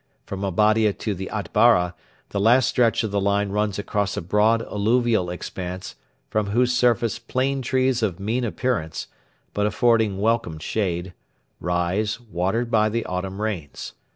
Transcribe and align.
From 0.25 0.43
Abadia 0.43 0.93
to 0.93 1.13
the 1.13 1.29
Atbara 1.31 1.93
the 2.29 2.39
last 2.39 2.67
stretch 2.67 3.03
of 3.03 3.11
the 3.11 3.21
line 3.21 3.49
runs 3.49 3.77
across 3.77 4.17
a 4.17 4.21
broad 4.23 4.63
alluvial 4.63 5.29
expanse 5.29 5.93
from 6.27 6.47
whose 6.47 6.73
surface 6.73 7.19
plane 7.19 7.61
trees 7.61 8.01
of 8.01 8.19
mean 8.19 8.43
appearance, 8.43 9.05
but 9.53 9.67
affording 9.67 10.19
welcome 10.19 10.57
shade, 10.57 11.13
rise, 11.59 12.19
watered 12.19 12.71
by 12.71 12.89
the 12.89 13.05
autumn 13.05 13.39
rains. 13.43 13.93